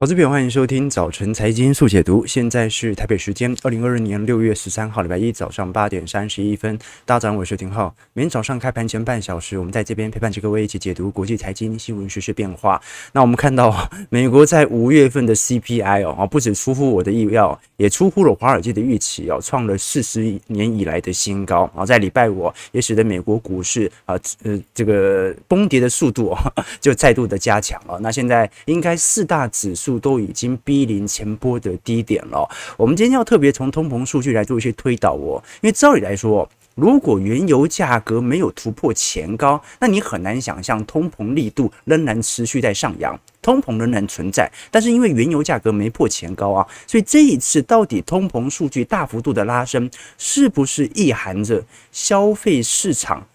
[0.00, 2.24] 投资朋友，欢迎收听早晨财经速解读。
[2.24, 6.78] 现在是台北时间二零二二年六月十三号，礼拜一早上八点三十一分。
[7.04, 7.92] 大家早上好，我是廷浩。
[8.12, 12.80] 每天早上开盘前半小时，我们在这边陪伴着各位一起解读国际财经新闻、时事变化。
[13.10, 21.68] 那我们看到，美国在五月份的 CPI 哦，不止出乎我的意料，也出乎了华尔街的预期哦，创了四十年以来的新高。
[21.74, 26.36] 啊，在礼拜五也使得美国股市啊，呃，这个崩跌的速度
[26.80, 27.98] 就再度的加强了。
[28.00, 29.87] 那现在应该四大指数。
[29.96, 32.50] 都已经逼临前波的低点了。
[32.76, 44.50] 我们今天要特别从通膨数据来做一些推导哦，因为照理来说，如果原油价格没有突破前高，那你很难想象通膨力度仍然持续在上扬，通膨仍然存在。
[44.70, 53.26] 但是因为原油价格没破前高啊，所以这一次到底通膨数据大幅度的拉升，是不是意含着消费市场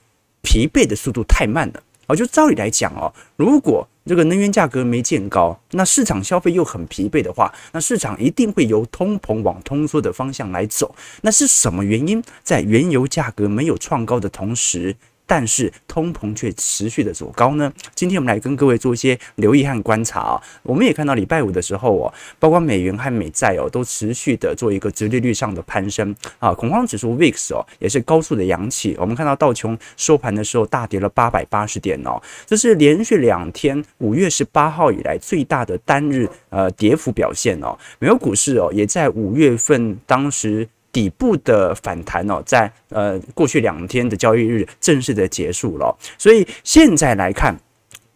[0.41, 1.83] 疲惫的速度太慢了？
[2.08, 10.94] 哦，就照理来讲哦，如果这个能源价格没见高，那市场消费又很疲惫的话，那市场一定会由通膨往通缩的方向来走。
[11.22, 12.22] 那是什么原因？
[12.44, 14.95] 在原油价格没有创高的同时，
[15.34, 17.73] 但是通膨却持续的走高呢？
[17.95, 20.39] 今天我们来跟各位做一些留意和观察啊。
[20.62, 26.54] 我们也看到礼拜五的时候哦，包括美元和美债哦，都持续的做一个殖利率上的攀升啊。
[26.54, 28.95] 恐慌指数 VIX 哦，也是高速的扬起。
[29.00, 37.76] 我们看到道琼收盘的时候大跌了八百八十点哦，这是连续两天五月十八号以来最大的单日呃跌幅表现哦。
[37.98, 40.70] 美国股市哦，也在五月份当时。
[40.94, 47.53] 底部的反弹哦，在呃过去两天的交易日正式的结束了，所以现在来看。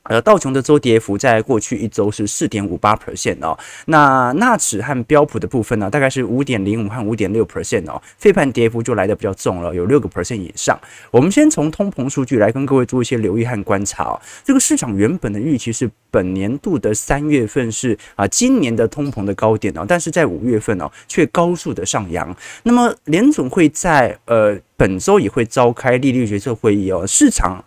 [0.08, 10.80] 呃，道琼的周跌幅在过去一周是四点五八 percent 哦，那纳指和标普的部分呢，大概是五点零五和五点六 percent 哦，费半跌幅就来的比较重了，有六个 percent 以上。
[11.12, 14.22] 我们先从通膨数据来跟各位做一些留意和观察哦。
[14.44, 22.36] 这个市场原本的预期是本年度的三月份是啊今年的通膨的高点哦，但是在五月份哦却高速的上扬。
[22.64, 27.64] 那么联总会在呃本周也会召开利率决策会议哦，市场。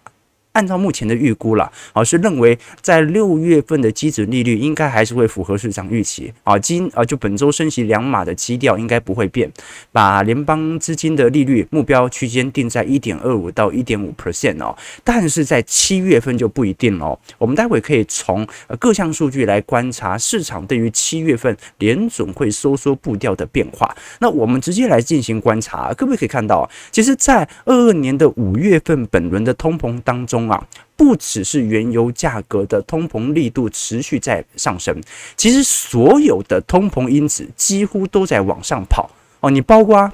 [0.52, 9.48] 按照目前的预估啦，啊是认为在六月份的基准利率应该还是会符合市场预期啊，今啊就本周升息两码的基调应该不会变，
[9.92, 17.16] 把联邦资金的利率目标区间定在一点二五到一点五 percent 哦，但是在七月份就不一定哦。
[17.38, 18.44] 我们待会可以从
[18.80, 23.94] 各项数据来观察市场对于七月份联准会收缩步调的变化。
[24.18, 30.39] 那我们直接来进行观察，各位可以看到，其实，在二二年的五月份本轮的通膨当中。
[30.48, 34.96] 啊，不只是原油价格的通膨力度持续在上升，
[35.36, 39.50] 其实所有的通膨因子几乎都在往上跑哦。
[39.50, 40.12] 你包括。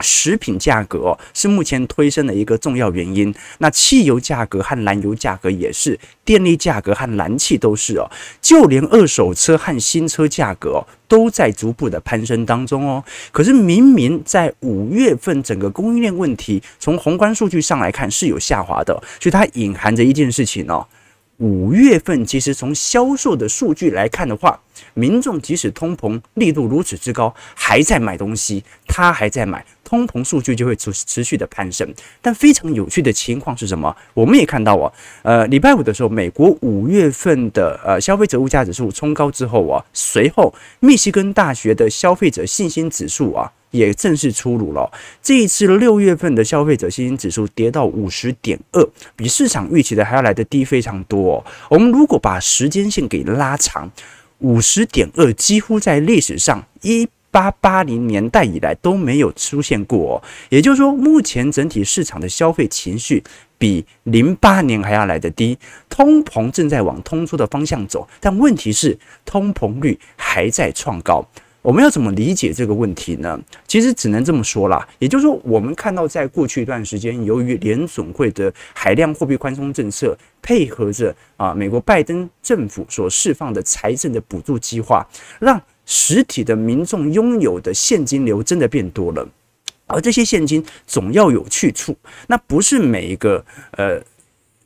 [0.00, 3.34] 食品价格，是目前推升的一个重要原因。
[3.58, 8.10] 那汽油价格和燃油价格也是，电力价格和燃气都是哦。
[8.40, 13.04] 就连二手车和新车价格，都在逐步的攀升当中哦。
[13.32, 20.86] 可是明明在五月份整个供应链问题，从宏观数据上来看是有下滑的，所以它隐含着一件事情哦。
[21.38, 24.60] 五月份其实从销售的数据来看的话，
[24.92, 29.64] 民众即使通膨力度如此之高，还在买东西，他还在买。
[29.90, 31.92] 通膨数据就会持持续的攀升，
[32.22, 33.92] 但非常有趣的情况是什么？
[34.14, 34.92] 我们也看到啊，
[35.22, 44.88] 呃，礼拜五的时候，美国五月份的呃消费者物价指数冲高之后啊，随后密西根大学的消费者信心指数啊也正式出炉了。
[45.20, 51.44] 这一次六月份的消费者信心指数跌到五十点二，比市场预期的还要来得低非常多。
[51.68, 53.90] 我们如果把时间线给拉长，
[54.38, 57.08] 五十点二几乎在历史上一。
[57.30, 63.22] 八八零年代以来都没有出现过，也就是说，目前整体市场的消费情绪
[63.56, 65.58] 比零八年还要来得低，
[65.88, 71.24] 通膨正在往通缩的方向走，但问题是通膨率还在创高。
[71.62, 73.38] 我们要怎么理解这个问题呢？
[73.66, 85.06] 其实只能这么说啦，也就是说，我们看到在过去一段时间，由于联准会的海量货币宽松政策，配合着啊美国拜登政府所释放的财政的补助计划，
[85.38, 85.60] 让
[85.92, 89.28] 实体的民众拥有的现金流真的变多了，
[89.88, 91.96] 而这些现金总要有去处。
[92.28, 94.00] 那不是每一个呃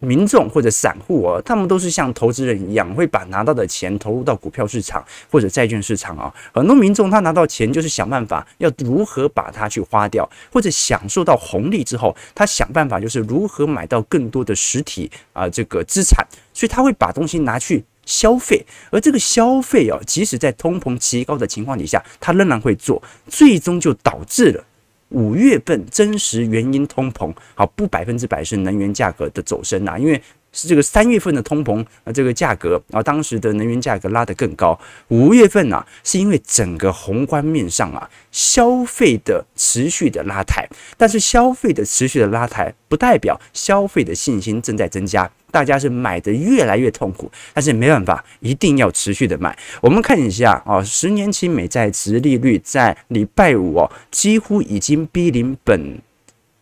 [0.00, 6.30] 民众或者散户啊，他们都是像投资人一样，会把拿到的钱投入到股票市场或者债券市场啊。
[6.52, 16.22] 很多民众他拿到钱就是想办法要如何把它去花掉，或者享受到红利之后，他想办法就是如何买到更多的实体啊这个资产，
[16.52, 17.82] 所以他会把东西拿去。
[18.06, 24.64] 消费，而这个消费啊，即使在通膨极高的情况底下，它仍然会做，最终就导致了
[25.10, 30.20] 五月份真实原因通膨，好不百分之百是能源价格的走升呐，因为
[30.54, 34.78] 是这个三月份的通膨啊，这个价格啊，当时的能源价格拉得更高。
[35.08, 40.66] 五月份啊，是因为整个宏观面上啊，消费的持续的拉抬，
[40.96, 45.30] 但是消费的持续的拉抬，不代表消费的信心正在增加。
[45.50, 49.56] 大家是买的越来越痛苦，但是没办法，一定要持续的买。
[49.80, 56.00] 我们看一下啊，十年期美债殖利率在礼拜五哦，几乎已经逼临本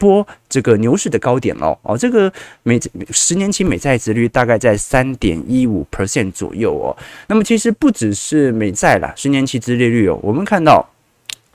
[0.03, 1.97] 波这个牛市的高点了哦。
[1.97, 2.33] 这个
[2.65, 6.91] 美十年期美债值率大概在三点一五 percent 左右哦。
[7.29, 10.92] 那么其实不只是美债啦，十年期殖利率哦，我们看到。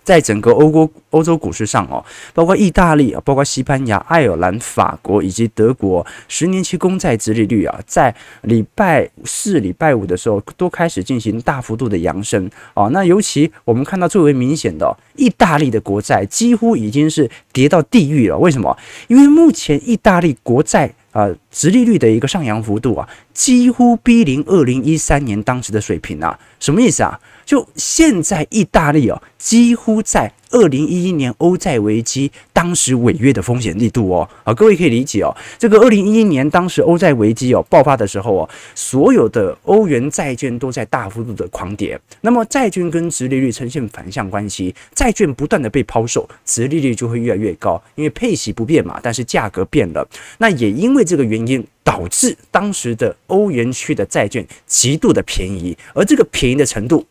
[0.07, 2.01] 在整个欧国欧洲股市上哦，
[2.33, 12.87] 包括意大利啊，包括西班牙、爱尔兰、法国以及德国，十年期公债殖利率啊，在礼拜四、礼拜五的时候都开始进行大幅度的扬升啊。
[12.93, 18.37] 那尤其我们看到最为明显的，意大利的国债几乎已经是跌到地狱了。
[18.37, 18.77] 为什么？
[19.09, 26.39] 因为目前意大利国债啊，殖利率的一个上扬幅度啊，几乎逼临二零一三年当时的水平啊。
[26.61, 27.19] 什么意思啊？
[27.47, 50.05] 就现在，意大利哦，几乎在二零一一年欧债危机当时违约的风险力度哦，啊，各位可以理解哦，这个二零一一年当时欧债危机哦爆发的时候哦，所有的欧元债券都在大幅度的狂跌，那么债券跟殖利率呈现反向关系，债券不断的被抛售，殖利率就会越来越高，因为配息不变嘛，但是价格变了，
[50.39, 57.05] 那也因为这个原因导致当时的欧元区的债券极度的便宜，而这个便宜的程度。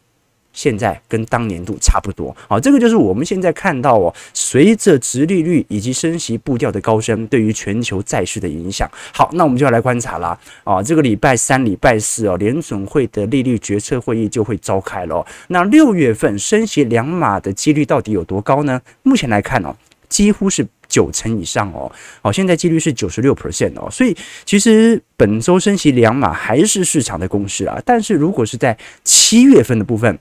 [0.56, 8.90] 现在跟当年度差不多，好，这个就是我们现在看到哦，随着殖利率以及升息步调的高升，对于全球债市的影响。
[9.12, 15.24] 好，那我们就要来观察啦，啊，这个礼拜三、礼拜四哦，联准会的利率决策会议就会召开了。
[15.48, 18.80] 那六月份升息两码的几率到底有多高呢？
[19.02, 19.76] 目前来看哦，
[20.08, 21.92] 几乎是九成以上哦，
[22.22, 24.16] 好，现在几率是九十六 percent 哦，所以
[24.46, 27.78] 其实本周升息两码还是市场的共识啊。
[27.84, 28.74] 但是如果是在
[29.04, 30.18] 七月份的部分，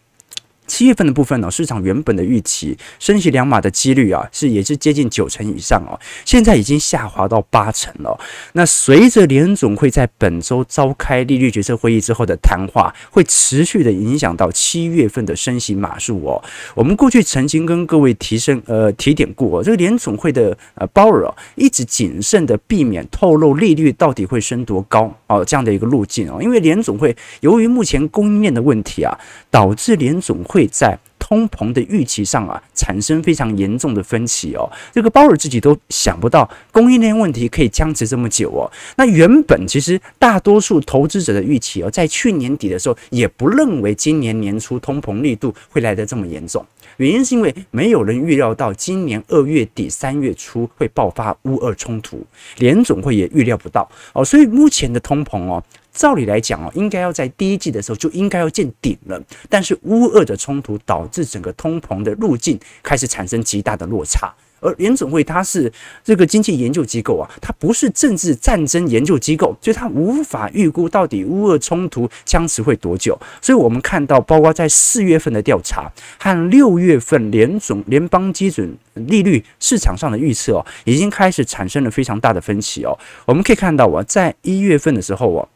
[0.67, 8.19] 七月份的部分呢，市场原本的预期升息两码的几率啊，是也是接近九成以上哦，现在已经下滑到八成了。
[8.53, 16.43] 那随着联总会在本周召开利率决策会议之后的谈话，会持续的影响到七月份的升息码数哦。
[16.73, 29.15] 我们过去曾经跟各位提升呃提点过哦，这个联总会的呃鲍尔一直谨慎的避免透露利率到底会升多高哦这样的一个路径哦，因为联总会由于目前供应链的问题啊，
[29.51, 30.54] 导致联总会。
[30.55, 34.71] 会在通膨的预期上啊，产生非常严重的分歧哦。
[34.93, 38.71] 这个鲍尔自己都想不到供应链问题可以僵持这么久哦。
[38.95, 46.65] 那原本其实大多数投资者的预期哦，在去年底的时候也不认为今年年初通膨力度会来得这么严重。
[46.97, 52.25] 原因是因为没有人预料到今年二月底三月初会爆发乌俄冲突，
[52.59, 54.23] 联总会也预料不到哦。
[54.23, 55.61] 所以目前的通膨哦。
[55.95, 59.19] 照理来讲哦，应该要在第一季的时候就应该要见顶了，
[59.49, 64.31] 但是乌俄的冲突导致整个通膨的路径开始产生极大的落差。
[64.61, 65.71] 而联准会它是
[66.03, 73.19] 这个经济研究机构啊，它不是政治战争研究机构，所以它无法预估到底乌俄冲突僵持会多久。
[73.41, 82.97] 所以我们看到，包括在四月份的调查和六月份联总联邦基准利率市场上的预测哦，已经开始产生了非常大的分歧哦。
[83.25, 85.47] 我们可以看到啊，在一月份的时候哦。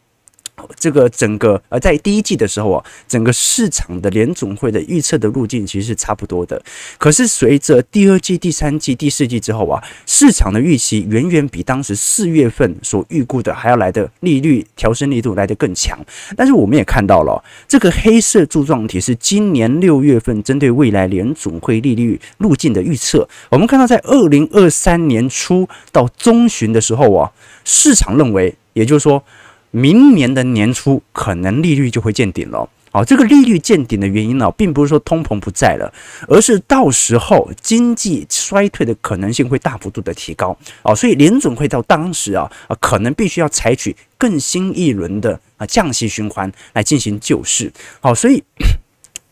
[0.78, 6.62] 这个整个呃，在第一季的时候啊，整个市场的联总会的预测的路径其实是差不多的。
[6.98, 15.98] 可是随着第二季、第三季、第四季之后啊，市场的预期远远比当时四月份所预估的还要来的利率调升力度来得更强。
[16.36, 23.28] 但是我们也看到了，这个黑色柱状体是今年六月份针对未来联总会利率路径的预测。
[23.50, 27.32] 我们看到，在二零二三年初到中旬的时候啊，
[27.64, 29.24] 市场认为，也就是说。
[29.72, 32.70] 明年的年初，可能利率就会见顶了。
[32.92, 35.94] 好，这个利率见顶的原因呢，并不是说通膨不在了，
[36.28, 40.58] 而是到时候经济衰退的可能性会大幅度的提高。
[40.82, 47.72] 哦，所以联准会到当时啊，啊，可能必须要采取更新一轮的啊降息循环来进行救市。
[48.00, 48.44] 好，所以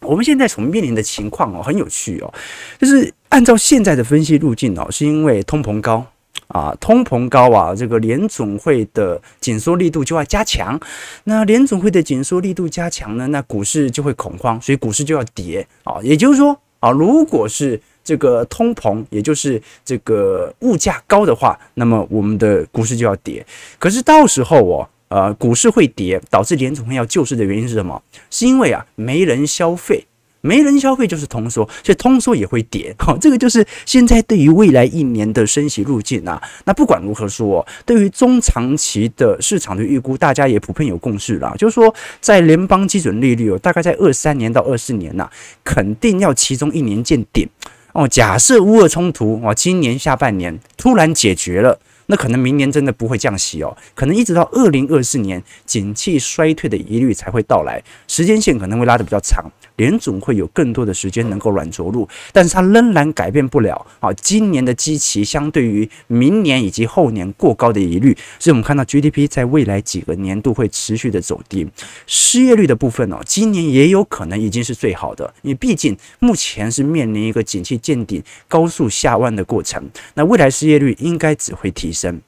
[0.02, 2.32] 我们现在所面临的情况哦，很有趣哦，
[2.80, 6.06] 就是按照现在的分析路径哦，是因为通膨高。
[6.48, 10.80] 啊，通膨高啊，这个联总会的紧缩力度就要加强。
[11.26, 16.00] 那联总会的紧缩力度加强呢，那股市就会恐慌，所以股市就要跌啊。
[16.02, 23.46] 也就是说啊，如果是这个通膨，也就是这个物价高的话，那么我们的股市就要跌。
[23.78, 28.02] 可是到时候哦，呃，股市会跌，导致联总会要救市的原因是什么？
[28.30, 30.06] 是因为啊，没人消费。
[30.48, 32.96] 没人消费就是通缩，所以通缩也会跌。
[32.98, 36.42] 好，这个就是现在对于未来一年的升息路径啊。
[36.64, 45.30] 那不管如何说，对于中长期的市场的预估，大家也普遍有共识了，就是说在联邦基准利率哦，大概在二三年到二四年呐，
[45.64, 47.48] 肯定要其中一年见顶
[47.92, 48.08] 哦。
[48.08, 51.80] 假设乌俄冲突哦，今年下半年突然解决了。
[52.10, 59.44] 那可能明年真的不会降息哦，可能一直到二零二四年，景气衰退的疑虑才会到来，时间线可能会拉得比较长，
[59.78, 71.68] 联总会有更多的时间能够软着陆，但是它仍然改变不了啊，今年的基期相对于明年以及后年过高的疑虑，所以我们看到 GDP 在未来几个年度会持续的走低，
[72.06, 82.20] 失业率的部分哦，今年也有可能已经是最好的，因为毕竟目前是面临一个景气见顶、高速下弯的过程，那未来失业率应该只会提升。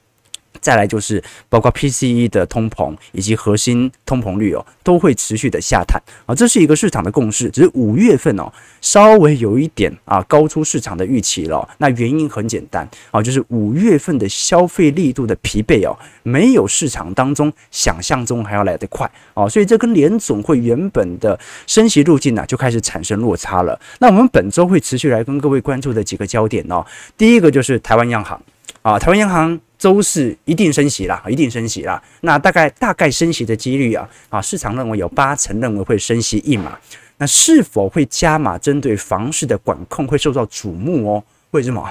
[0.60, 7.48] 再来就是包括 PCE 的通膨以及核心通膨率哦，都会持续的下探啊，这是一个市场的共识。
[7.50, 11.68] 只是五月份哦，稍微有一点啊高出市场的预期了。
[11.78, 23.80] 那原因很简单啊，就是五月份的消费力度的疲惫哦，没有市场当中想象中还要来得快哦，所以这跟联总会原本的升息路径呢就开始产生落差了。
[23.98, 26.84] 那我们本周会持续来跟各位关注的几个焦点哦，
[27.16, 28.40] 第一个就是台湾央行。
[28.82, 32.00] 啊，台湾央行周四一定升息啦，一定升息啦。
[32.20, 36.78] 那大概大概升息的几率啊，啊，市场认为有八成认为会升息一码。
[37.16, 41.24] 那是否会加码针对房市的管控会受到瞩目哦？
[41.52, 41.90] 为什么？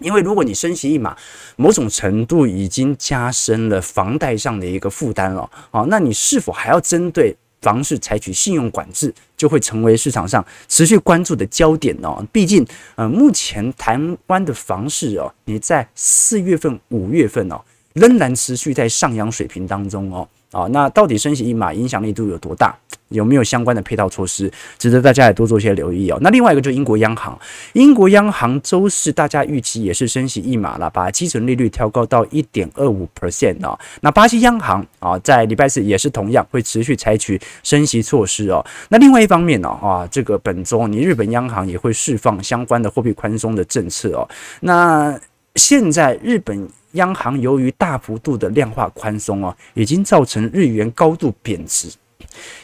[0.00, 1.16] 因为如果你升息一码，
[1.56, 5.48] 某种程度已经加深了房贷上的一个负担了。
[5.70, 7.34] 啊，那你是否还要针对？
[7.60, 12.24] 房市采取信用管制，就会成为市场上持续关注的焦点哦。
[12.32, 13.98] 毕竟，呃，目前台
[14.28, 17.60] 湾的房市哦，你在四月份、五月份哦，
[17.94, 20.28] 仍然持续在上扬水平当中哦。
[20.52, 22.74] 啊，那到底升息一码影响力度有多大？
[23.08, 26.18] 有没有相关的配套措施，值得大家也多做些留意哦。
[26.20, 27.38] 那另外一个就是英国央行，
[27.72, 33.78] 英国央行周四大家预期也是升息一码了，把基准利率调高到一点二五 percent 哦。
[34.02, 38.62] 那巴西央行啊，在礼拜四也是同样会持续采取升息措施哦。
[38.90, 44.28] 那另外一方面呢，啊，这个本周你日本央行也会释放相关的货币宽松的政策哦。
[44.60, 45.18] 那
[45.58, 46.66] 现在日本。
[46.92, 51.86] 央行由于大幅度的量化宽松啊，已经造成日元高度贬值，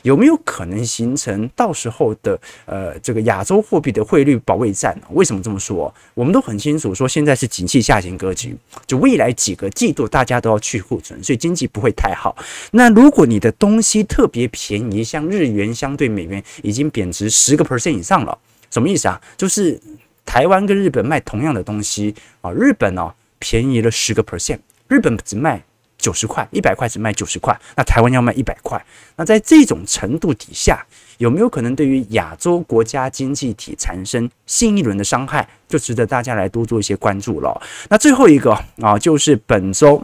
[0.00, 4.98] 有没有可能形成到时候的呃这个亚洲货币的汇率保卫战？
[5.10, 5.94] 为什么这么说？
[6.14, 12.34] 我们都很清楚，说现在是景气下行格局，就未来几个季度大家都要去库存，所以经济不会太好。
[12.72, 18.36] 那如果你的东西特别便宜，像日元相对美元已经贬值十个 percent 以上了，
[18.70, 19.20] 什么意思啊？
[19.36, 19.78] 就是
[20.24, 23.12] 台湾跟日本卖同样的东西啊，日本哦。
[23.40, 25.62] 便宜了十个 percent，日本只卖
[25.98, 28.82] 九十块，一百块只卖九十块，那台湾要卖一百块。
[29.16, 30.82] 那在这种程度底下，
[31.18, 37.60] 有没有可能对于亚洲国家经济体产生新一轮的伤害，就值得大家来多做一些关注了。
[37.90, 40.02] 那最后一个啊，就是本周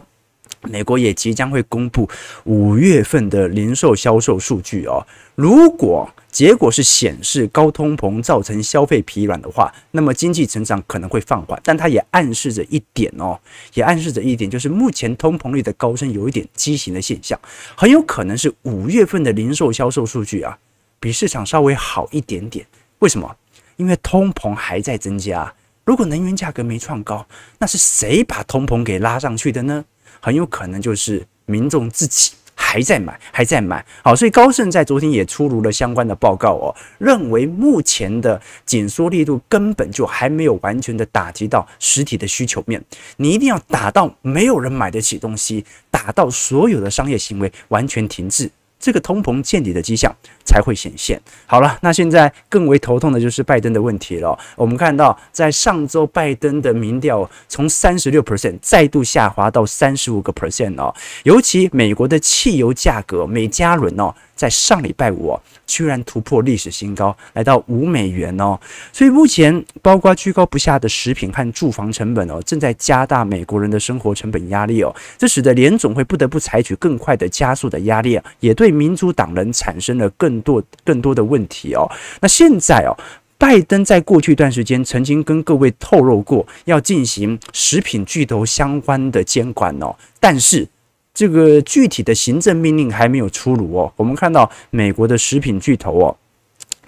[0.61, 2.07] 美国也即将会公布
[2.43, 11.59] 五月份的零售销售数据哦，如果结果是显示高通膨造成消费疲软的话，那么经济成长可能会放缓。
[11.63, 13.37] 但它也暗示着一点哦，
[13.73, 17.37] 也暗示着一点，就是目前通膨率的高升有一点畸形的现象，
[17.75, 20.57] 很有可能是五月份的零售销售数据啊，
[20.99, 22.65] 比市场稍微好一点点。
[22.99, 23.35] 为什么？
[23.75, 25.53] 因为通膨还在增加。
[25.83, 29.83] 如果能源价格没创高，那是谁把通膨给拉上去的呢？
[30.19, 32.31] 很有可能就是民众自己。
[32.61, 42.81] 还在买，还在买，好，所以高盛在昨天也出炉了相关的报告哦，认为目前的紧缩力度根本就还没有完全的打击到实体的需求面，
[43.17, 48.49] 你一定要打到没有人买得起东西，打到所有的商业行为完全停滞。
[48.79, 50.15] 这个通膨见底的迹象
[50.51, 51.17] 才会显现。
[51.45, 54.37] 好了，那现在更为头痛的就是拜登的问题了。
[54.57, 60.93] 我们看到，在上周拜登的民调从三十六 percent 再度下滑到三十五个 percent 哦，
[61.23, 64.13] 尤其美国的汽油价格每加仑哦。
[64.33, 68.59] 在上礼拜五，居然突破历史新高，来到五美元哦。
[68.91, 74.91] 所以目前包括居高不下的食品和住房成本哦，正在加大美国人的生活成本压力哦。
[75.15, 81.89] 这使得联总会不得不采取更快的加速的压力，也对民主党人产生了更多更多的问题哦。
[82.21, 82.93] 那现在哦，
[83.37, 90.67] 拜登在过去一段时间曾经跟各位透露过要进行食品巨头相关的监管哦，但是。
[91.13, 93.91] 这个具体的行政命令还没有出炉哦。
[93.97, 96.17] 我们看到美国的食品巨头哦，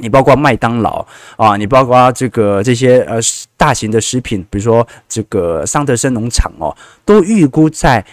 [0.04, 1.04] 你包括麦当劳
[1.38, 3.18] 啊，你包括这个这些呃
[3.56, 8.06] 大型的食品，比如说这个桑德森农场哦，都预估在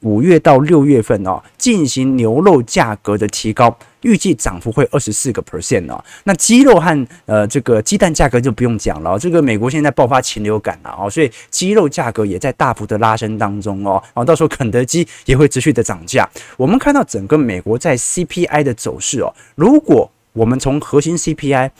[0.00, 6.02] 五月到六月份哦进行牛肉价格的提高，预计涨幅会二十四个 percent 哦。
[6.24, 14.02] 那鸡肉和呃这个鸡蛋价格就不用讲了，这个美国现在爆发禽流感了哦，所以鸡肉价格也在大幅的拉升当中哦。
[14.06, 16.26] 然后到时候肯德基也会持续的涨价。
[16.56, 21.70] 我们看到整个美国在 CPI 的走势哦，如果我们从核心 CPI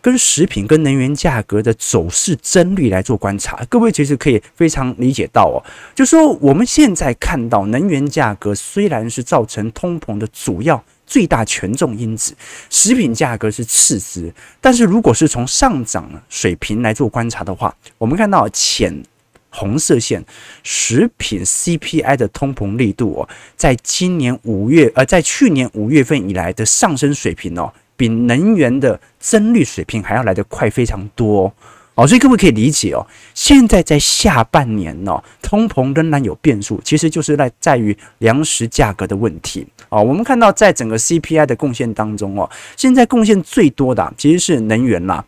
[0.00, 5.58] 跟食品跟能源价格的走势增率来做观察，各位其实可以非常理解到哦，
[5.96, 12.32] 就说我们现在看到能源价格虽然是造成通膨的主要最大权重因子，
[12.70, 19.02] 食品价格是次之，但是如果是从上涨水平来做观察的话，我们看到浅
[19.50, 20.24] 红色线
[20.62, 27.72] 食品 CPI 的通膨力度哦，在今年五月呃，在去年五月份以来的上升水平哦。
[27.96, 31.52] 比能源的增率水平还要来得快非常多
[31.94, 33.06] 哦，所以各位可以理解哦。
[33.34, 40.02] 现在在下半年哦，通膨仍然有变数，其实就是在在于粮食价格的问题哦。
[40.02, 45.24] 我们看到在整个 CPI 的贡献当中哦，现在贡献最多的其实是能源啦，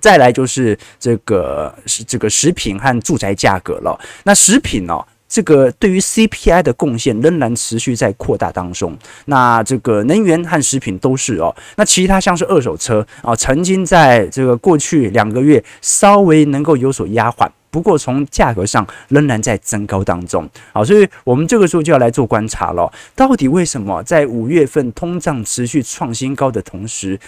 [0.00, 3.98] 再来就是这个是这个食品和住宅价格了。
[4.24, 5.06] 那食品哦。
[5.34, 8.96] 这个对于 CPI 的贡献仍然持续在扩大当中。
[9.24, 11.52] 那这个能源和食品都是哦。
[11.74, 17.50] 那其他像是二手车啊，曾经在这个过去两个月稍微能够有所压缓。
[17.74, 22.88] 不过，从价格上仍然在增高当中，好，所以我们这个时候就要来做观察了。
[23.16, 27.18] 到底为什么在五月份通胀持续创新高的同时，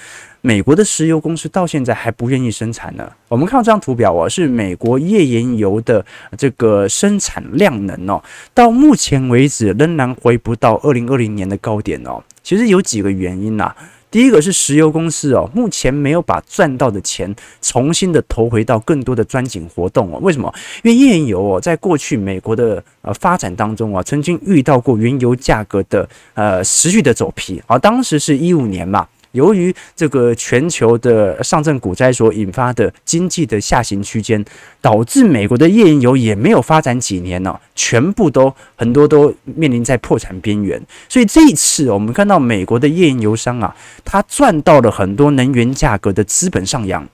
[0.42, 3.10] 美国的石油公司到现在还不愿意生产呢？
[3.26, 6.06] 我们看到这张图表哦，是美国页岩油的
[6.38, 8.22] 这个生产量能哦，
[8.54, 12.22] 到目前为止仍然回不到二零二零年的高点哦。
[12.44, 13.74] 其实有几个原因呐。
[14.16, 20.18] 第一个是石油公司哦，目前没有把赚到的钱重新的投回到更多的钻井活动哦。
[20.23, 20.50] 为什么？
[20.82, 29.06] 因为页岩油哦，在过去美国的呃发展当中啊，曾经遇到过原油价格的呃持续的走皮而，当时是一五年嘛。
[29.37, 34.43] 由于这个全球的上证股灾所引发的经济的下行区间，
[34.81, 40.83] 导致美国的页岩油也没有发展几年呢，全部都很多都面临在破产边缘。
[41.09, 47.07] 所以这一次我们看到美国的页岩油商啊，他赚到了很多能源价格的资本上扬，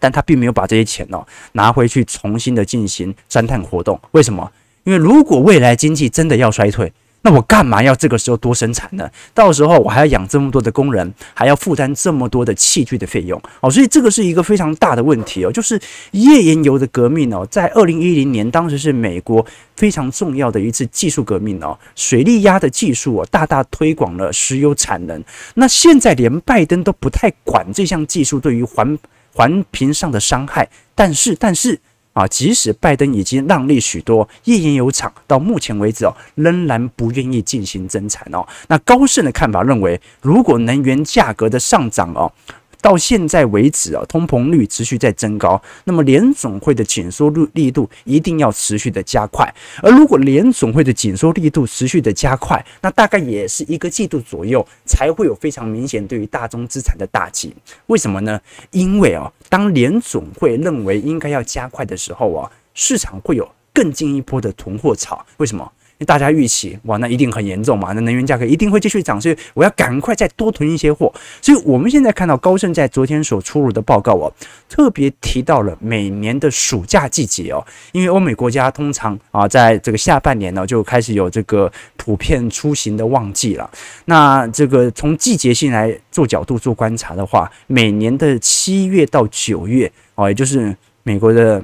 [0.00, 3.98] 但他并没有把这些钱哦拿回去重新的进行钻探活动。
[4.10, 4.50] 为什么？
[4.82, 6.92] 因为如果未来经济真的要衰退，
[7.26, 9.10] 那我干嘛要这个时候多生产呢？
[9.32, 15.50] 到时候我还要养这么多的工人，还要负担这么多的器具的费用哦，所以这个是一个非常大的问题哦。
[15.50, 25.24] 就是页岩油的革命哦，在二零一零年，当时是美国非常重要的一次技术革命哦，水力压的技术哦，大大推广了石油产能。
[25.54, 28.98] 那现在连拜登都不太管这项技术对于环
[29.32, 31.80] 环评上的伤害，但是但是。
[32.14, 38.46] 啊，即使拜登已经让利许多页岩油厂，到目前为止哦，仍然不愿意进行增产哦。
[38.68, 42.32] 那高盛的看法认为，如果能源价格的上涨哦。
[42.84, 49.50] 到现在为止啊，通膨率持续在增高，那么联总会的紧缩力力度一定要持续的加快。
[49.82, 57.54] 而如果联总会的紧缩力度持续的加快，那大概也是一个季度左右才会有非常明显对于大宗资产的打击。
[57.86, 58.38] 为什么呢？
[58.72, 65.24] 因为啊，当联总会认为应该要加快的时候啊，市场会有更进一步的囤货潮。
[65.38, 65.72] 为什么？
[66.06, 71.12] 大家预期哇，那一定很严重嘛，那能源价格一定会继续涨，所以我要赶快再多囤一些货。
[71.40, 74.32] 所以我们现在看到高盛在昨天所出炉的报告哦，
[74.68, 83.70] 特别提到了每年的暑假季节哦，因为欧美国家通常啊，在这个下半年呢就开始有这个普遍出行的旺季了。
[84.06, 91.62] 那这个从季节性来做角度做观察的话，每年的七月到九月哦，也就是美国的。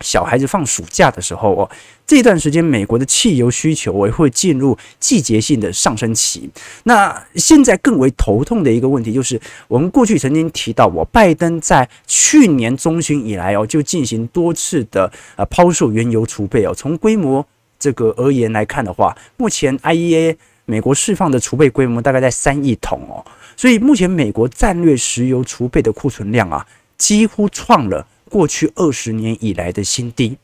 [0.00, 1.70] 小孩子放暑假的时候哦，
[2.06, 6.48] 这段时间美国的汽油需求也会进入季节性的上升期。
[6.84, 16.72] 那现在更为头痛的一个问题就是，我们过去曾经提到，我拜登在去年中旬以来哦，就进行多次的呃抛售原油储备哦。
[16.74, 17.44] 从规模
[17.78, 23.24] 这个而言来看的话，目前 IEA 美国释放的储备规模大概在三亿桶哦，
[23.56, 28.06] 所以目前美国战略石油储备的库存量啊，几乎创了。
[28.28, 30.36] 过去二十年以来的新低，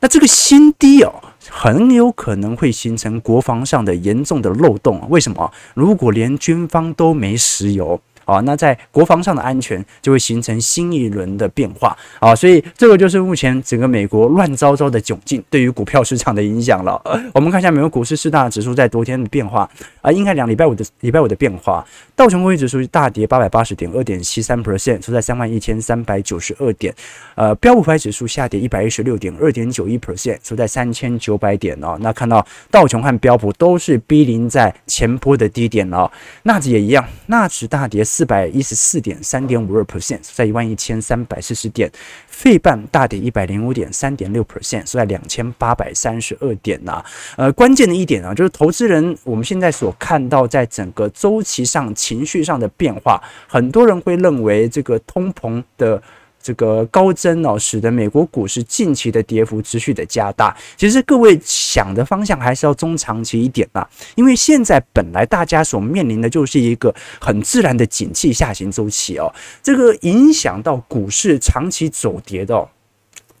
[0.00, 1.12] 那这个新低哦，
[1.48, 5.04] 很有可能会形成国防上的严重的漏洞。
[5.10, 5.50] 为什么？
[5.74, 17.00] 如果连军方都没石油啊，那在国防上的安全就会形成新一轮的变化啊，所以这个就是目前整个美国乱糟糟的窘境对于股票市场的影响了。
[17.32, 19.68] 我们看一下美国股市四大指数在昨天的变化
[20.00, 21.84] 啊，应该两礼拜五的礼拜五的变化，
[22.16, 26.94] 道琼工业指数大跌八百八十点，二点七三 percent，收在三万一千三百九十二点。
[27.34, 31.98] 呃，标普五百指数下跌一百一十六点，二点九一 percent，收在三千九百点哦。
[32.00, 36.10] 那看到道琼和标普都是逼临在前波的低点哦，
[36.44, 41.90] 纳指也一样，纳指大跌四百一十四点，三点五二 percent，在一万一千三百四十点。
[42.28, 47.04] 费半大跌一百零五点，三点六 percent，收在两千八百三十二点呐、啊。
[47.36, 56.00] 呃，关键的一点啊，就是投资人我们现在所看到在整个周期上情绪上的变化，很多人会认为这个通膨的。
[56.44, 60.54] 这个高增哦，使得美国股市近期的跌幅持续的加大。
[60.76, 69.32] 其实各位想的方向还是要中长期一点啦，因为现在本来大家所面临的就是一个很自然的景气下行周期哦。
[69.62, 72.68] 这个影响到股市长期走跌的，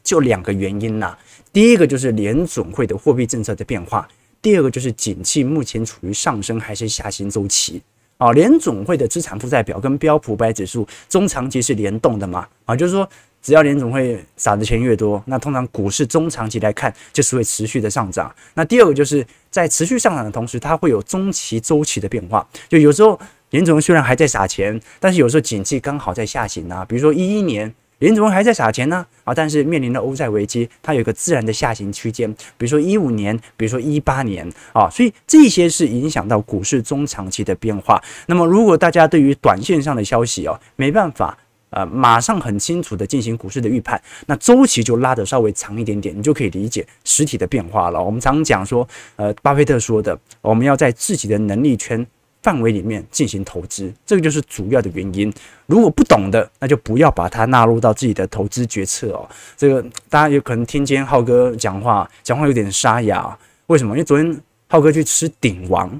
[0.02, 1.14] 就两个原因呐。
[1.52, 4.08] 第一个就是联总会的货币政策的变化，
[4.40, 7.82] 第二个就是景气目前处于上升还是下行周期。
[8.24, 12.48] 啊，联总会的资产负债表跟标普五百指数中长期是联动的嘛？
[12.64, 13.06] 啊，就是说，
[13.42, 18.34] 只要联总会撒的钱越多，那通常股市中长期来看就是会持续的上涨。
[18.54, 22.48] 那第二个就是在持续上涨的同时，它会有中期周期的变化。
[22.66, 27.74] 就有时候联总虽然还在撒钱，但是有时候景气刚好在下行啊，比如说一一年。
[28.04, 37.98] 联储会还在撒钱呢啊，但是面临的欧债危机，它有一个自然的下行区间，比如说一五年，比如说一八年啊，所以这些是影响到股市中长期的变化。
[38.26, 41.34] 那么，如果大家对于短线上的消息哦，没办法
[41.70, 48.02] 呃马上很清楚的进行股市的预判，那周期就拉得稍微长一点点，你就可以理解实体的变化了。
[48.02, 48.86] 我们常讲说，
[49.16, 52.06] 呃，巴菲特说的，我们要在自己的能力圈。
[52.44, 55.32] 范围里面进行投资，这个就是主要的原因。
[55.64, 59.26] 如果不懂的，那就不要把它纳入到自己的投资决策哦。
[59.56, 63.34] 这个大家有可能听见浩哥讲话，讲话有点沙哑，
[63.68, 63.94] 为什么？
[63.94, 65.98] 因为昨天浩哥去吃鼎王，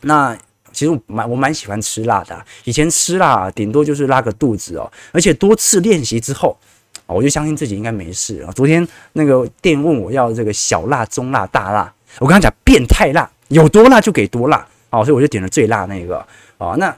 [0.00, 0.34] 那
[0.72, 6.56] 其实我蛮我蛮喜欢吃辣的，以前吃辣顶多就是拉个肚子哦，而且多次练习之后，
[7.04, 8.50] 我就相信自己应该没事啊。
[8.52, 14.66] 昨天那个店问我要这个小辣、中辣、大辣，我跟他讲变态辣，有多辣就给多辣。
[14.90, 16.24] 哦，所以我就点了最辣那个
[16.58, 16.76] 哦。
[16.78, 16.94] 那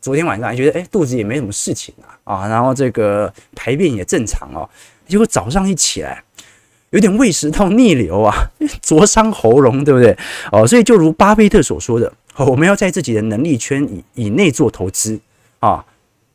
[0.00, 4.68] 昨天晚上还觉得哎，肚子也没什么事情啊啊，然后这个排便也正常哦。
[5.06, 6.22] 结果早上一起来，
[6.90, 8.34] 有点胃食道逆流啊，
[8.82, 10.16] 灼伤喉咙，对不对？
[10.52, 15.18] 哦，所以就如巴菲特所说的，我们要在自己的能力圈以以内做投资
[15.60, 15.84] 啊。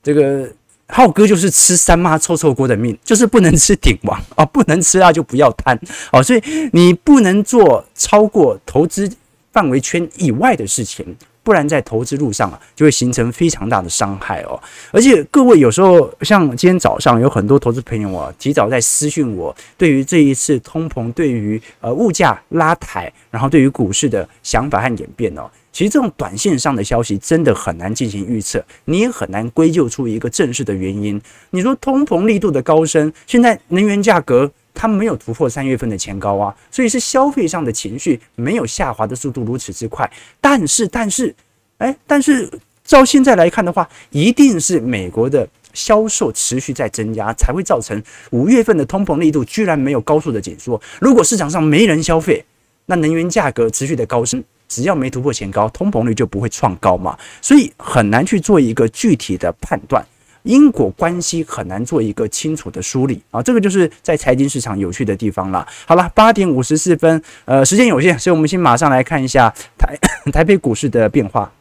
[0.01, 0.51] 这个
[0.88, 5.79] 浩哥就是吃三妈臭臭锅的命，就是不能吃鼎王啊，不能吃啊就不要贪
[6.12, 6.23] 哦。
[6.23, 6.41] 所以
[6.73, 9.12] 你不能做超过投资。
[9.51, 14.59] 范围圈以外的事情，不然在投资路上啊，就会形成非常大的伤害哦。
[14.91, 31.19] 而且各位有时候像今天早上有很多投资朋友啊，提早在私讯我，对于这一次通膨，对于呃物价拉抬，然后对于股市的想法和演变哦，其实这种短线上的消息真的很难进行预测，你也很难归咎出一个正式的原因。
[31.49, 34.51] 你说通膨力度的高升，现在能源价格。
[34.81, 40.09] 它没有突破三月份的前高啊，所以是消费上的情绪没有下滑的速度如此之快。
[40.39, 41.35] 但是，但是，
[41.79, 42.49] 哎，但是
[42.85, 50.81] 照现在来看的话，一定是美国的销售持续在增加，才会造成五月份的通膨力度居然没有高速的紧缩。
[51.01, 52.45] 如果市场上没人消费，
[52.85, 57.19] 那能源价格持续的高升，只要没突破前高，通膨率就不会创高嘛。
[57.41, 60.01] 所以很难去做一个具体的判断。
[60.43, 65.67] 因果关系很难做一个清楚的梳理啊，这个就是在财经市场有趣的地方了。
[65.86, 69.95] 好了，八点五十四分，呃，时间有限，所以我们先马上来看一下台
[70.32, 71.52] 台北股市的变化。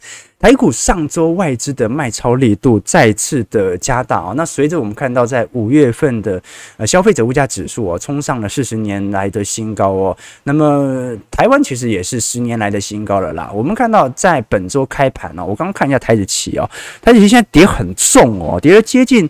[0.38, 6.40] 台股上周外资的卖超力度再次的加大啊，那随着我们看到在五月份的
[6.76, 13.50] 呃消费者物价指数啊冲上了四十年来的新高哦，那么台湾其实也是十年来的新高了啦。
[13.52, 16.68] 我们看到在本周开盘呢，我刚刚看一下台指期哦，
[17.00, 19.28] 台指期现在跌很重哦，跌了接近。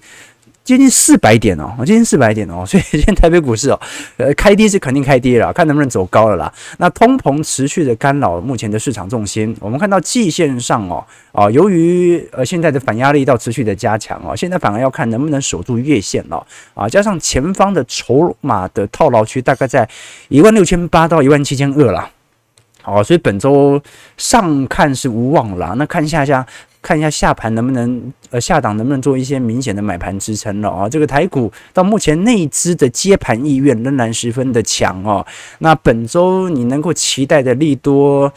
[0.67, 3.81] 接近四百点哦，接近四百点哦， 所以今天台北股市哦，
[4.17, 6.53] 呃，开低是肯定开低了，看能不能走高了啦。
[6.79, 19.89] 那通膨持续的干扰目前的市场重心，我们看到季线上哦，啊，由于呃现在的反压力到持续的加强哦，现在反而要看能不能守住月线了啊，加上前方的筹码的套牢区大概在
[20.29, 22.11] 一万六千八到一万七千二了。
[22.83, 23.83] 好，所以本周
[24.17, 25.75] 上看是无望了。
[25.77, 26.47] 那看下下
[26.83, 30.89] 看一下下盘能不能呃下档能不能做一些明显的买盘支撑了啊。
[30.89, 35.27] 这个台股到目前内资的接盘意愿仍然十分的强哦。
[35.59, 38.33] 那本周你能够期待的利多，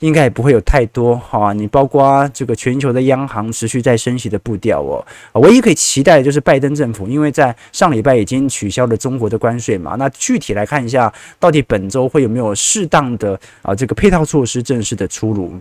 [0.00, 1.52] 应该也不会有太多哈。
[1.52, 5.04] 你包括这个全球的央行持续在升息的步调哦，
[5.40, 9.94] 唯一可以期待的就是拜登政府，因为在上礼拜已经取消了中国的关税嘛。
[9.98, 15.52] 那具体来看一下，到底本周会有没有适当的啊这个配套措施正式的出炉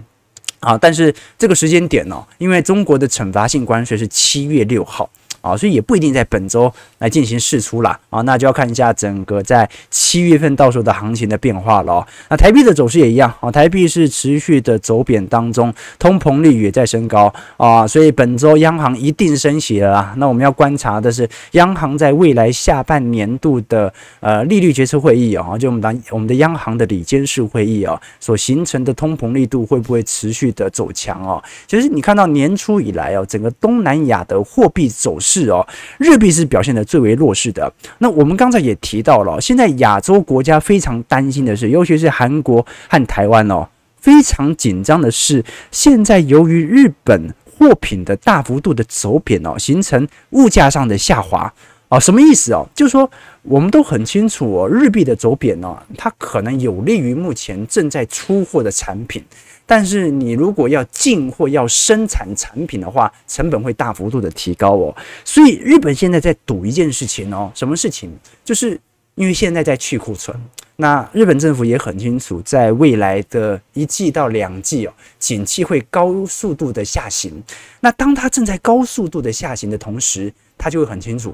[0.64, 0.78] 啊？
[0.78, 5.10] 但是这个时间点呢，因为中国的惩罚性关税是七月六号。
[5.44, 8.00] 啊，所以也不一定在本周来进行试出啦。
[8.10, 12.08] 啊，那就要看一下整个在七月份到时候的行情的变化了。
[12.30, 20.14] 那台币的走势也一样啊，台币是持续的走贬当中，通膨率也在升高啊，所以本周央行一定升息了啦。
[20.16, 31.44] 那我们要观察的是央行在未来下半年度的呃利率决策会议啊，就我们当我们的央行的里监事会议啊所形成的通膨力度会不会持续的走强哦？
[31.68, 35.33] 其实你看到年初以来哦，整个东南亚的货币走势。
[35.34, 35.66] 是哦，
[35.98, 37.74] 日币是表现得最为弱势的。
[37.98, 43.68] 那我们刚才也提到了，现在亚洲国家非常担心的是，尤其是韩国和台湾哦，
[43.98, 51.52] 非常紧张的是，现在由于日本货品的大幅度的走贬哦，形成物价上的下滑
[51.90, 52.68] 哦，什么意思哦？
[52.76, 53.10] 就是说，
[53.42, 59.24] 我们都很清楚哦，日币的走贬哦，它可能有利于目前正在出货的产品。
[59.66, 64.96] 但是你如果要进货要生产产品的话，成本会大幅度的提高哦。
[65.24, 68.12] 所以日本现在在赌一件事情哦，什么事情？
[68.44, 68.80] 就是
[69.16, 70.38] 因为现在在去库存，
[70.76, 77.42] 那日本政府也很清楚，在未来的一季到两季哦，景气会高速度的下行。
[77.80, 81.34] 那当它正在高速度的下行的同时，它就会很清楚，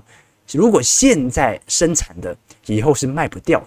[0.51, 2.37] 如果现在生产的
[2.67, 3.65] 以后是卖不掉。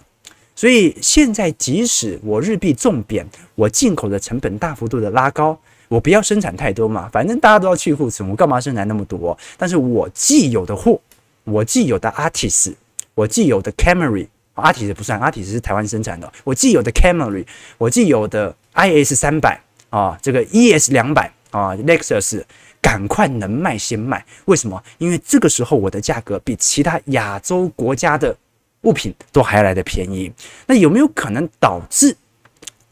[0.55, 9.37] 所以现在，即使我日币重贬，我进口的成本大幅度的拉高，我不要生产太多嘛，反正大家都要去库存，我干嘛生产那么多？
[9.57, 10.99] 但是我既有的货，
[11.43, 12.73] 我既有的 artist，
[13.15, 17.45] 我既有的 Camry，Altis 不算，Altis 是台湾生产的，我既有的 Camry，
[17.79, 22.43] 我既有的 IS 三百啊，这个 ES 两百啊，Lexus，
[22.79, 24.81] 赶快能卖先卖，为什么？
[24.99, 28.37] 因为这个时候我的价格比其他亚洲国家的。
[28.83, 30.31] 物品都还来的便宜，
[30.67, 32.15] 那有没有可能导致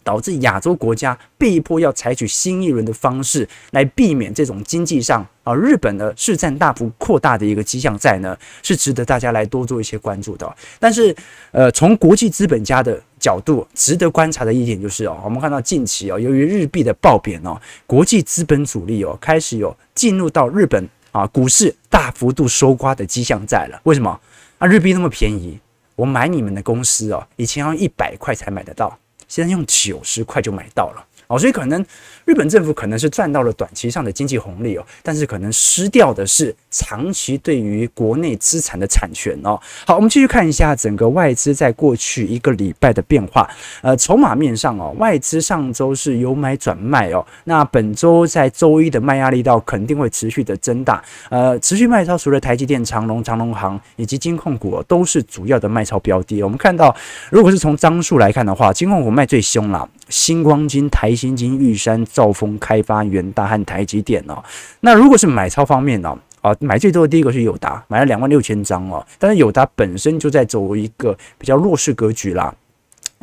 [0.04, 8.36] 导致亚洲国家被迫要采取新一轮的方式来避免这种经济上啊日本的市占大幅扩大的一个迹象在呢？
[8.64, 10.56] 是值得大家来多做一些关注的。
[10.80, 11.16] 但是，
[11.52, 23.80] 呃，从国际资本家的角度，值得观察的一点就是哦，我们看到近期哦，由于日币的暴贬哦，国际资本主力哦开始有进入到日本啊股市大幅度收刮的迹象在了。
[23.84, 24.20] 为什么？
[24.58, 25.60] 啊，日币那么便宜。
[26.02, 31.08] 我买你们的公司哦，以前要一百块才买得到，现在用九十块就买到了。
[31.32, 31.84] 哦，所以可能
[32.26, 39.58] 日本政府可能是赚到了短期上的经济红利哦，但是可能失掉的是长期对于国内资产的产权哦。
[39.88, 43.50] 好，我们继续看一下整个外资在过去一个礼拜的变化。
[43.82, 51.02] 呃，筹码面上哦，外资上周是由买转卖哦，那本周在周一的卖压力道肯定会持续的增大。
[51.30, 56.44] 呃，持续卖超除了台积电、长隆、长隆行以及金控股，都是主要的卖超标的。
[56.44, 56.94] 我们看到，
[57.30, 59.88] 如果是从张数来看的话，金控股卖最凶了。
[60.12, 64.44] 星光金、台新金、玉山、兆丰开发、元大和台积电哦。
[64.82, 66.16] 那如果是买超方面呢？
[66.42, 69.06] 啊，买最多的第一个是友达，买了两万六千张哦。
[69.18, 72.54] 但是友达本身就在走一个比较弱势格局啦。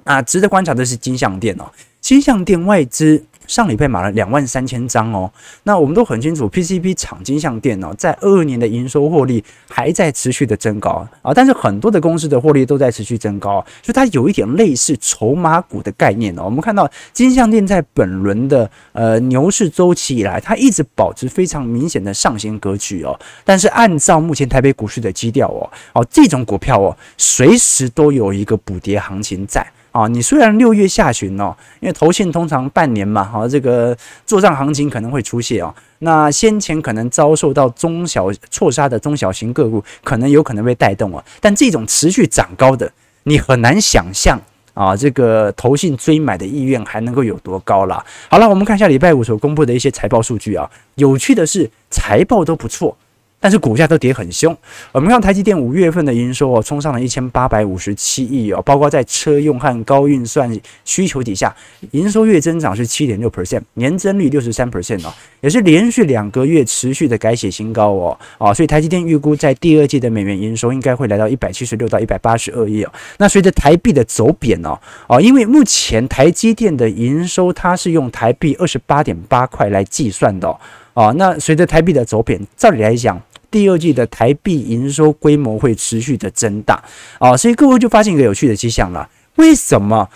[0.05, 1.71] 啊，值得观察的是金项店哦，
[2.01, 3.25] 金项店外资。
[3.49, 5.29] 上礼拜买了两万三千张哦，
[5.65, 16.43] 那我们都很清楚，PCB 厂金像电哦，在二二年的营收获利还在持续的增高啊，但是很多的公司的获利都在持续增高，所以它有一点类似筹码股的概念哦。
[16.45, 29.67] 我们看到金像电在本轮的呃牛市周期以来，它一直保持非常明显的上行格局哦，但是按照目前台北股市的基调哦，哦这种股票哦，随时都有一个补跌行情在。
[29.99, 35.75] 啊，你虽然六月下旬哦，因为投信通常半年嘛，好，这个做账行情可能会出现哦。
[35.99, 41.25] 那先前可能遭受到中小错杀的中小型个股，可能有可能被带动哦。
[41.41, 42.93] 但这种持续涨高的，
[43.25, 44.41] 你很难想象
[44.73, 48.05] 啊，这个投信追买的意愿还能够有多高啦。
[48.31, 50.71] 好了，我们看一下礼拜五所公布的一些财报数据啊。
[50.95, 52.97] 有趣的是，财报都不错。
[53.41, 54.57] 但是股价都跌很凶。
[54.93, 60.51] 我们看台积电五月份的营收哦，冲上了一千八百五十七亿哦，包括在车用和高运算
[60.85, 61.55] 需求底下，
[61.93, 68.19] 营收月增长是七点六 percent，年增率六十三 percent 哦，也是连续两个月持续的改写新高哦。
[68.39, 72.93] 啊，所以台积电预估在第二季的美元营收应该会来到一百七十六到一百八十二亿哦。
[73.19, 80.59] 那随着台币的走贬哦，哦，因为目前台积电的营收它是用台币二十八点八块来计算的哦。
[80.95, 81.13] 啊。
[81.17, 86.83] 那随着台币的走贬，照理来讲，第二季的台币营收规模会持续的增大
[87.19, 87.37] 啊。
[87.37, 90.09] 所以各位就发现一个有趣的迹象了：为什么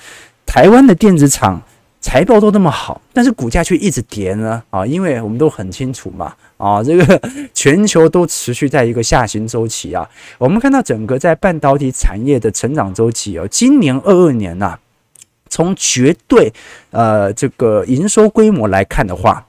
[0.46, 1.62] 台湾的电子厂
[2.00, 4.62] 财报都那么好，但是股价却一直跌呢？
[4.70, 7.20] 啊，因为我们都很清楚嘛，啊，这个
[7.54, 10.08] 全球都持续在一个下行周期啊。
[10.38, 14.76] 我们看到整个在半导体产业的成长周期哦，今年二二年呐、
[15.48, 16.52] 从绝对
[16.90, 19.46] 呃这个营收规模来看的话。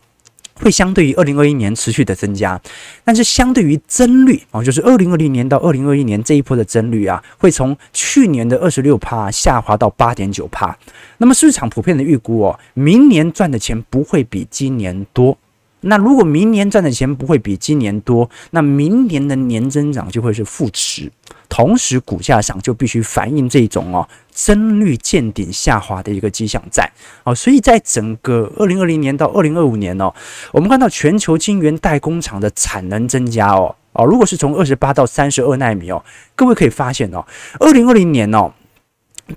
[0.56, 2.60] 会相对于二零二一年持续的增加，
[3.04, 10.78] 但是相对于增率啊，就是二零二零年到二零二一年这一波的增率啊，会从去年的二十六趴下滑到八点九趴。
[11.18, 15.38] 那么市场普遍的预估哦，明年赚的钱不会比今年多。
[15.86, 21.12] 那如果明年赚的钱不会比今年多，那明年的年增长就会是负值。
[21.56, 26.92] 同时，股价上就必须反映这种哦，增率见顶下滑的一个迹象在
[27.24, 30.12] 哦，所以在整个二零二零年到二零二五年哦，
[30.52, 36.04] 我们看到全球晶圆代工厂的产能增加哦哦，如果是从二十八到三十二奈米哦，
[36.36, 37.24] 各位可以发现哦，
[37.60, 38.52] 二零二零年哦。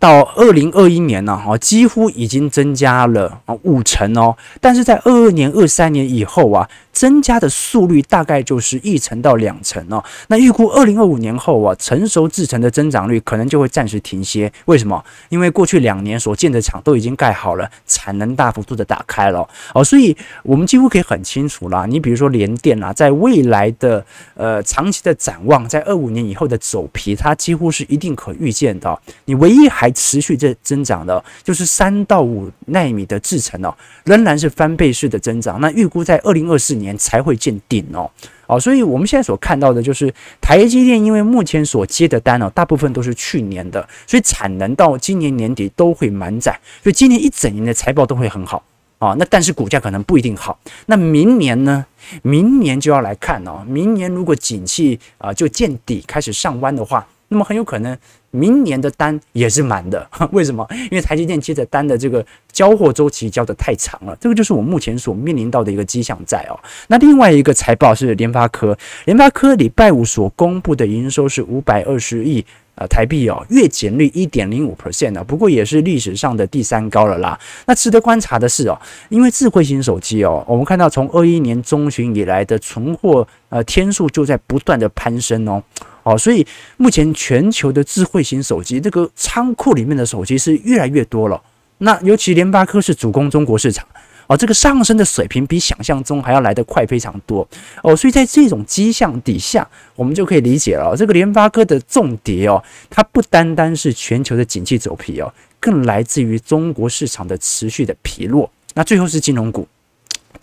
[0.00, 4.37] 到二零二一年呢，哈，几乎已经增加了啊五成哦。
[4.61, 10.02] 但是在二二年、二三年以后啊，增加的速率大概就是一成到两成哦。
[10.28, 14.50] 那预估二零二五年后啊，成熟制程的增长率可能就会暂时停歇。
[14.64, 15.04] 为什么？
[15.28, 19.85] 因为过去两年所建的厂都已经盖好了，产能大幅度的打开了哦。
[19.85, 21.85] 所以我们几乎可以很清楚啦。
[21.85, 24.02] 你比如说联电啊，在未来的
[24.35, 28.98] 呃长期的展望，在二五年以后的走皮，它几乎是一定可预见的。
[29.26, 35.61] 你唯一还持续在增长的，就是三到五纳米的制程哦，仍然是翻倍式的增长。
[35.61, 38.09] 那预估在二零二四年年才会见顶哦。
[38.46, 48.62] 哦，所以我们现在所看到的就是台积电，因为目前所接的单哦，大部分都是去年的，所以产能到今年年底都会满载，所以今年一整年的财报都会很好
[48.99, 49.16] 啊。
[49.18, 50.57] 那但是股价可能不一定好。
[50.87, 51.85] 那明年呢？
[52.22, 53.64] 明年就要来看哦。
[53.66, 57.99] 明年如果景气啊就见底开始上弯的话，那么很有可能。
[58.37, 60.66] 明年的单也是满的， 为什么？
[60.90, 66.59] 因为台积电接着单的这个交货周期交得太长了，这个就是我目前所面临到的一个迹象在哦。
[66.88, 72.44] 那另外一个财报是联发科，联发科礼拜五所公布的营收是五百二十亿
[72.75, 77.38] 呃台币哦，月减率一点零五 percent，不过也是历史上的第三高了啦。
[77.66, 85.62] 那值得观察的是哦，因为智慧型手机哦，我们看到从二一年中旬以来的存货呃天数就在不断的攀升哦。
[86.07, 91.42] 哦，所以目前全球的智慧型手机这个仓库里面的手机是越来越多了。
[91.79, 93.85] 那尤其联发科是主攻中国市场，
[94.29, 97.47] 哦，这个上升的水平比想象中还要来得快非常多。
[97.83, 108.49] 哦，所以在这种迹象底下，我们就可以理解了，这个联发科的重跌哦，它不单单是全球的景气走皮哦，更来自于中国市场的持续的疲弱。
[108.75, 109.66] 那最后是金融股。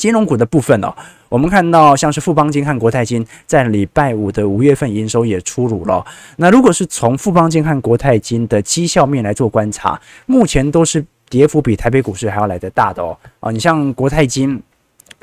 [0.03, 0.93] 金融股的部分哦，
[1.29, 6.05] 我们看到像是富邦金和国泰金在礼拜五的五月份营收也出炉了。
[6.35, 13.17] 那如果是从富邦金和国泰金的绩效面来做观察，目前都是跌幅比台北股市还要来得大的哦。
[13.39, 14.61] 啊，你像国泰金。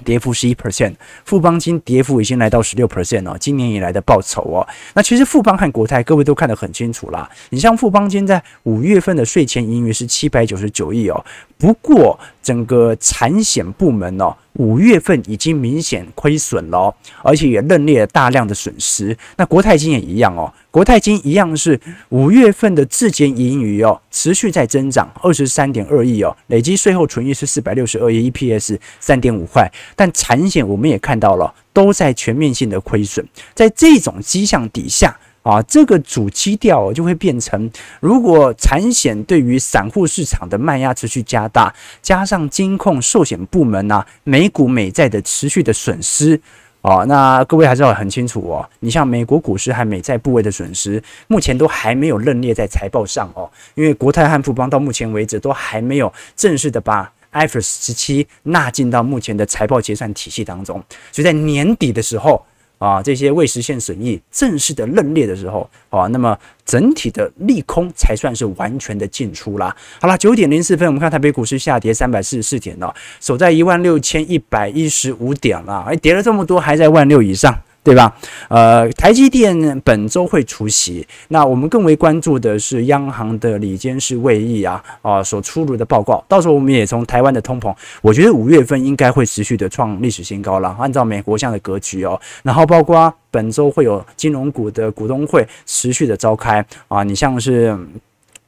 [0.02, 0.94] 跌幅十一 percent，
[1.26, 4.66] 富邦金跌幅已经来到十六 percent 哦，今年以来的报酬哦。
[4.94, 7.28] 那其实富邦和国泰各位都看得很清楚啦。
[7.50, 11.22] 你像富邦金在五月份的税前盈余是七百九十九亿哦，
[11.58, 14.34] 不过整个产险部门哦。
[14.54, 19.16] 五月份已经明显亏损了，而且也认列了大量的损失。
[19.36, 29.70] 那国泰金也一样哦，国泰金一样是五月份的自结盈余哦，持续在增长，二十三点二亿哦，累积税后纯益是四百六十二亿，EPS 三点五块。
[29.94, 33.24] 但产险我们也看到了，都在全面性的亏损，
[33.54, 35.16] 在这种迹象底下。
[35.42, 46.38] 啊，这个主基调就会变成，如果产险对于散户市场的卖压持续加大，加上金控寿险部门呐、美股美债的持续的损失，
[46.82, 48.68] 啊，那各位还是要很清楚哦。
[48.80, 62.44] 你像美国股市和美债部位的损失，目前都还没有认列在财报上哦，因为国泰和富邦到目前为止都还没有正式的把 IFRS 十七纳进到目前的财报结算体系当中，所以在年底的时候。
[62.80, 69.76] 啊，这些未实现损益正式的认列的时候，啊，那么整体的利空才算是完全的进出啦。
[70.00, 77.54] 好了，九点零四分，我们看台北股市下跌三百四十四点了，守在一万六千一百一十五点了，哎，跌了这么多，还在万六以上。
[77.82, 78.14] 对吧？
[78.48, 86.22] 呃，台积电本周会出席，那我们更为关注的是央行的里监事会议啊啊所出炉的报告。
[86.28, 90.76] 到时候我们也从台湾的通膨，我觉得五月份应该会持续的创历史新高了。
[90.78, 97.76] 按照美国这样的格局哦，然后包括本周会有金融股的股东会持续的召开啊，你像是。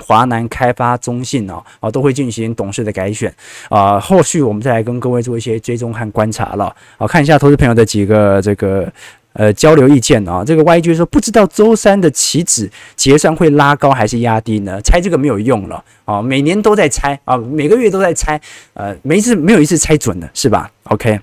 [0.05, 3.33] 华南开发中信哦，啊都会进行董事的改选
[3.69, 6.75] 啊，后续我们再来跟各位做一些追踪和观察了。
[6.99, 8.93] 好，看一下投资朋友的几个这个。
[9.35, 14.81] 呃，交流意见啊，这个 YG 说不知道周三的期指结算会拉高还是压低呢？
[14.83, 18.41] 猜这个没有用了啊，每年都在猜啊，每个月都在猜，
[18.75, 21.19] 呃，每一次没有一次猜准的是吧？OK，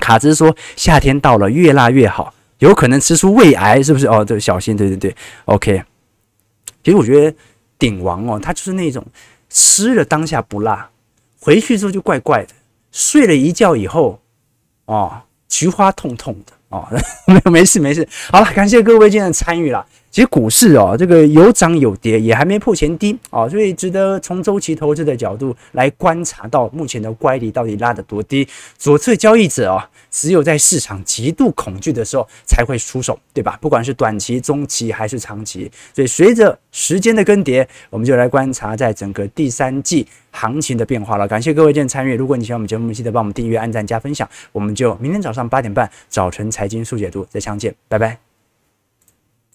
[0.00, 4.06] 卡兹说夏天到了，越辣越好，有可能吃出胃癌是不是？
[4.06, 5.14] 哦，对，小心，对对对
[5.44, 5.82] ，OK。
[6.82, 7.36] 其实我觉得
[7.78, 9.04] 鼎王哦，他就是那种
[9.50, 10.88] 吃了当下不辣，
[11.40, 12.54] 回去之后就怪怪的，
[12.92, 14.20] 睡了一觉以后
[14.86, 16.52] 哦，菊花痛痛的。
[16.68, 16.86] 哦，
[17.26, 18.06] 没有，没事没事。
[18.30, 19.84] 好了，感谢各位今天的参与了。
[20.16, 28.48] 其实股市哦，这个有涨有跌，也还没破前低哦，所以值得从周期投资的角度来观察到目前的乖离到底拉得多低。
[28.78, 33.58] 左侧交易者哦，只有在市场极度恐惧的时候才会出手，对吧？
[33.60, 35.70] 不管是短期、中期还是长期。
[35.92, 41.28] 所以随着时间的更迭，我们就来观察在整个第三季行情的变化了。
[41.28, 42.14] 感谢各位今天参与。
[42.14, 44.26] 如果你喜欢我们节目，记得帮我们订阅、按赞、加分享。
[44.52, 48.25] 我们就明天早上八点半早晨财经速解读再相见，拜拜。